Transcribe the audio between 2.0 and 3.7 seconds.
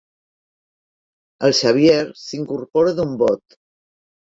s'incorpora d'un bot.